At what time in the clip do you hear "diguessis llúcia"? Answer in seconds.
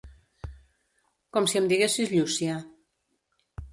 1.73-2.57